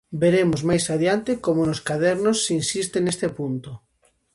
Veremos 0.21 0.61
máis 0.69 0.85
adiante 0.95 1.31
como 1.45 1.61
nos 1.65 1.83
Cadernos 1.87 2.37
se 2.45 2.51
insiste 2.59 2.97
neste 3.01 3.27
punto. 3.37 3.71